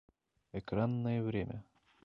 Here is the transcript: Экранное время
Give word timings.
Экранное 0.53 1.21
время 1.21 1.63